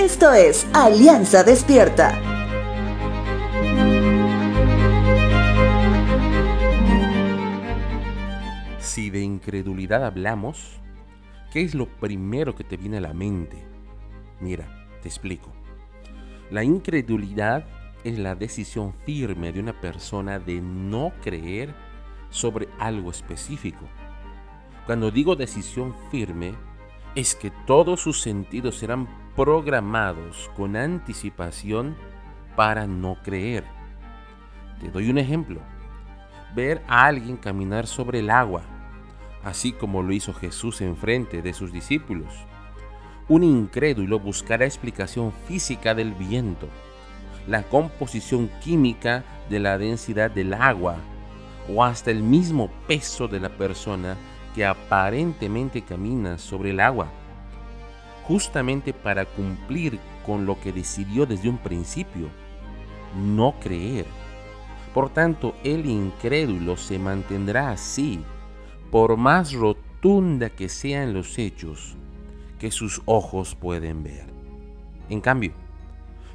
Esto 0.00 0.32
es 0.32 0.66
Alianza 0.72 1.44
Despierta. 1.44 2.18
Si 8.78 9.10
de 9.10 9.20
incredulidad 9.20 10.06
hablamos, 10.06 10.80
¿qué 11.52 11.60
es 11.60 11.74
lo 11.74 11.86
primero 11.86 12.54
que 12.54 12.64
te 12.64 12.78
viene 12.78 12.96
a 12.96 13.02
la 13.02 13.12
mente? 13.12 13.62
Mira, 14.40 14.88
te 15.02 15.08
explico. 15.08 15.52
La 16.50 16.64
incredulidad 16.64 17.66
es 18.02 18.18
la 18.18 18.34
decisión 18.34 18.94
firme 19.04 19.52
de 19.52 19.60
una 19.60 19.78
persona 19.82 20.38
de 20.38 20.62
no 20.62 21.12
creer 21.22 21.74
sobre 22.30 22.68
algo 22.78 23.10
específico. 23.10 23.84
Cuando 24.86 25.10
digo 25.10 25.36
decisión 25.36 25.94
firme, 26.10 26.54
es 27.14 27.34
que 27.34 27.50
todos 27.66 28.00
sus 28.00 28.20
sentidos 28.20 28.76
serán 28.76 29.08
programados 29.34 30.50
con 30.56 30.76
anticipación 30.76 31.96
para 32.56 32.86
no 32.86 33.16
creer. 33.22 33.64
Te 34.80 34.90
doy 34.90 35.10
un 35.10 35.18
ejemplo. 35.18 35.60
Ver 36.54 36.82
a 36.88 37.06
alguien 37.06 37.36
caminar 37.36 37.86
sobre 37.86 38.20
el 38.20 38.30
agua, 38.30 38.62
así 39.44 39.72
como 39.72 40.02
lo 40.02 40.12
hizo 40.12 40.34
Jesús 40.34 40.80
en 40.80 40.96
frente 40.96 41.42
de 41.42 41.52
sus 41.52 41.72
discípulos. 41.72 42.32
Un 43.28 43.44
incrédulo 43.44 44.18
buscará 44.18 44.64
explicación 44.64 45.32
física 45.46 45.94
del 45.94 46.14
viento, 46.14 46.68
la 47.46 47.62
composición 47.62 48.50
química 48.60 49.24
de 49.48 49.60
la 49.60 49.78
densidad 49.78 50.30
del 50.30 50.52
agua 50.54 50.96
o 51.72 51.84
hasta 51.84 52.10
el 52.10 52.22
mismo 52.22 52.70
peso 52.88 53.28
de 53.28 53.38
la 53.38 53.50
persona 53.50 54.16
que 54.54 54.64
aparentemente 54.64 55.82
camina 55.82 56.38
sobre 56.38 56.70
el 56.70 56.80
agua, 56.80 57.08
justamente 58.24 58.92
para 58.92 59.24
cumplir 59.24 59.98
con 60.24 60.46
lo 60.46 60.60
que 60.60 60.72
decidió 60.72 61.26
desde 61.26 61.48
un 61.48 61.58
principio, 61.58 62.28
no 63.16 63.54
creer. 63.60 64.06
Por 64.94 65.10
tanto, 65.10 65.54
el 65.64 65.86
incrédulo 65.86 66.76
se 66.76 66.98
mantendrá 66.98 67.70
así, 67.70 68.20
por 68.90 69.16
más 69.16 69.52
rotunda 69.52 70.50
que 70.50 70.68
sean 70.68 71.14
los 71.14 71.38
hechos 71.38 71.96
que 72.58 72.70
sus 72.70 73.00
ojos 73.06 73.54
pueden 73.54 74.02
ver. 74.02 74.26
En 75.08 75.20
cambio, 75.20 75.52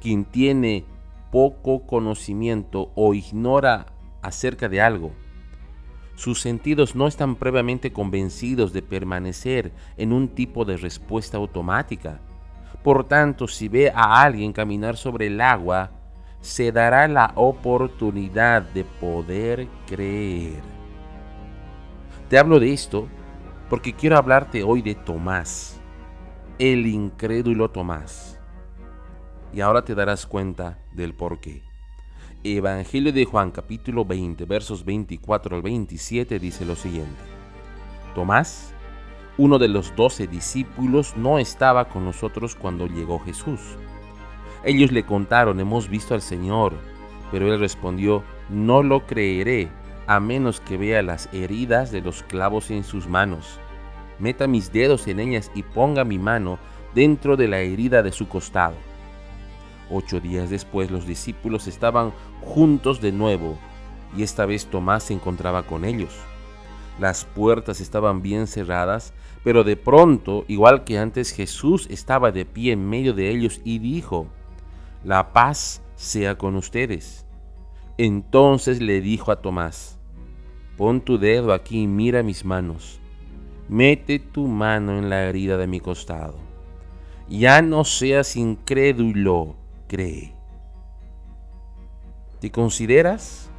quien 0.00 0.24
tiene 0.24 0.84
poco 1.30 1.86
conocimiento 1.86 2.90
o 2.94 3.14
ignora 3.14 3.86
acerca 4.22 4.68
de 4.68 4.80
algo, 4.80 5.12
sus 6.16 6.40
sentidos 6.40 6.96
no 6.96 7.06
están 7.06 7.36
previamente 7.36 7.92
convencidos 7.92 8.72
de 8.72 8.82
permanecer 8.82 9.70
en 9.98 10.12
un 10.12 10.28
tipo 10.28 10.64
de 10.64 10.78
respuesta 10.78 11.36
automática. 11.36 12.20
Por 12.82 13.04
tanto, 13.04 13.46
si 13.46 13.68
ve 13.68 13.92
a 13.94 14.22
alguien 14.22 14.52
caminar 14.52 14.96
sobre 14.96 15.26
el 15.26 15.40
agua, 15.42 15.90
se 16.40 16.72
dará 16.72 17.06
la 17.06 17.32
oportunidad 17.34 18.62
de 18.62 18.84
poder 18.84 19.68
creer. 19.86 20.62
Te 22.30 22.38
hablo 22.38 22.58
de 22.60 22.72
esto 22.72 23.08
porque 23.68 23.92
quiero 23.92 24.16
hablarte 24.16 24.62
hoy 24.62 24.80
de 24.80 24.94
Tomás, 24.94 25.78
el 26.58 26.86
incrédulo 26.86 27.70
Tomás. 27.70 28.40
Y 29.52 29.60
ahora 29.60 29.84
te 29.84 29.94
darás 29.94 30.26
cuenta 30.26 30.78
del 30.92 31.14
por 31.14 31.40
qué. 31.40 31.62
Evangelio 32.54 33.12
de 33.12 33.24
Juan 33.24 33.50
capítulo 33.50 34.04
20 34.04 34.44
versos 34.44 34.84
24 34.84 35.56
al 35.56 35.62
27 35.62 36.38
dice 36.38 36.64
lo 36.64 36.76
siguiente. 36.76 37.20
Tomás, 38.14 38.72
uno 39.36 39.58
de 39.58 39.66
los 39.66 39.96
doce 39.96 40.28
discípulos, 40.28 41.16
no 41.16 41.40
estaba 41.40 41.88
con 41.88 42.04
nosotros 42.04 42.54
cuando 42.54 42.86
llegó 42.86 43.18
Jesús. 43.18 43.60
Ellos 44.64 44.92
le 44.92 45.04
contaron, 45.04 45.58
hemos 45.58 45.88
visto 45.88 46.14
al 46.14 46.22
Señor, 46.22 46.74
pero 47.32 47.52
él 47.52 47.58
respondió, 47.58 48.22
no 48.48 48.84
lo 48.84 49.06
creeré 49.06 49.68
a 50.06 50.20
menos 50.20 50.60
que 50.60 50.76
vea 50.76 51.02
las 51.02 51.28
heridas 51.32 51.90
de 51.90 52.00
los 52.00 52.22
clavos 52.22 52.70
en 52.70 52.84
sus 52.84 53.08
manos, 53.08 53.58
meta 54.20 54.46
mis 54.46 54.72
dedos 54.72 55.08
en 55.08 55.18
ellas 55.18 55.50
y 55.56 55.64
ponga 55.64 56.04
mi 56.04 56.20
mano 56.20 56.60
dentro 56.94 57.36
de 57.36 57.48
la 57.48 57.58
herida 57.58 58.04
de 58.04 58.12
su 58.12 58.28
costado 58.28 58.76
Ocho 59.90 60.20
días 60.20 60.50
después 60.50 60.90
los 60.90 61.06
discípulos 61.06 61.66
estaban 61.66 62.12
juntos 62.40 63.00
de 63.00 63.12
nuevo 63.12 63.56
y 64.16 64.22
esta 64.22 64.46
vez 64.46 64.66
Tomás 64.66 65.04
se 65.04 65.14
encontraba 65.14 65.64
con 65.64 65.84
ellos. 65.84 66.14
Las 66.98 67.24
puertas 67.24 67.80
estaban 67.80 68.22
bien 68.22 68.46
cerradas, 68.46 69.12
pero 69.44 69.64
de 69.64 69.76
pronto, 69.76 70.44
igual 70.48 70.84
que 70.84 70.98
antes, 70.98 71.32
Jesús 71.32 71.86
estaba 71.90 72.32
de 72.32 72.46
pie 72.46 72.72
en 72.72 72.88
medio 72.88 73.12
de 73.12 73.30
ellos 73.30 73.60
y 73.64 73.78
dijo, 73.78 74.28
La 75.04 75.32
paz 75.32 75.82
sea 75.94 76.38
con 76.38 76.56
ustedes. 76.56 77.26
Entonces 77.98 78.80
le 78.80 79.00
dijo 79.00 79.30
a 79.30 79.42
Tomás, 79.42 79.98
Pon 80.76 81.00
tu 81.00 81.18
dedo 81.18 81.52
aquí 81.52 81.82
y 81.82 81.86
mira 81.86 82.22
mis 82.22 82.44
manos. 82.44 83.00
Mete 83.68 84.18
tu 84.18 84.46
mano 84.46 84.98
en 84.98 85.10
la 85.10 85.24
herida 85.24 85.56
de 85.56 85.66
mi 85.66 85.80
costado. 85.80 86.36
Ya 87.28 87.60
no 87.62 87.84
seas 87.84 88.36
incrédulo, 88.36 89.56
cree. 89.86 90.34
¿Te 92.40 92.50
consideras 92.50 93.50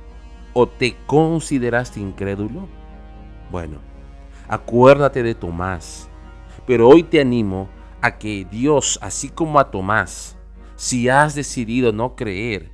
o 0.54 0.68
te 0.68 0.96
consideraste 1.06 2.00
incrédulo? 2.00 2.68
Bueno, 3.52 3.80
acuérdate 4.48 5.24
de 5.24 5.36
Tomás, 5.36 6.10
pero 6.66 6.88
hoy 6.90 7.04
te 7.04 7.20
animo 7.20 7.70
a 8.02 8.18
que 8.18 8.46
Dios, 8.50 9.00
así 9.02 9.30
como 9.30 9.60
a 9.60 9.72
Tomás, 9.72 10.38
si 10.76 11.10
has 11.10 11.34
decidido 11.34 11.92
no 11.92 12.16
creer, 12.16 12.72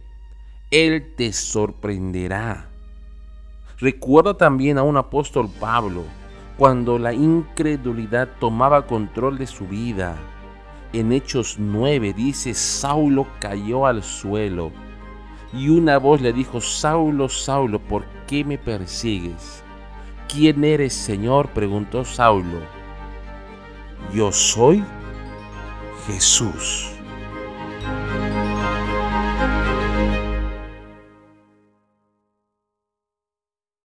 Él 0.72 1.14
te 1.16 1.32
sorprenderá. 1.32 2.70
Recuerda 3.78 4.36
también 4.36 4.78
a 4.78 4.84
un 4.84 4.98
apóstol 4.98 5.50
Pablo, 5.60 6.04
cuando 6.58 7.00
la 7.00 7.14
incredulidad 7.14 8.30
tomaba 8.40 8.86
control 8.86 9.38
de 9.38 9.48
su 9.48 9.68
vida 9.68 10.18
en 10.94 11.12
Hechos 11.12 11.58
9 11.60 12.14
dice, 12.14 12.54
Saulo 12.54 13.28
cayó 13.40 13.86
al 13.86 14.04
suelo 14.04 14.72
y 15.52 15.70
una 15.70 15.98
voz 15.98 16.22
le 16.22 16.34
dijo, 16.34 16.62
Saulo, 16.62 17.30
Saulo, 17.30 17.80
¿por 17.80 18.06
qué 18.28 18.44
me 18.46 18.58
persigues? 18.58 19.64
¿Quién 20.28 20.64
eres, 20.64 20.94
Señor? 20.94 21.50
preguntó 21.50 22.06
Saulo. 22.06 22.60
Yo 24.14 24.32
soy 24.32 24.84
Jesús 26.08 26.93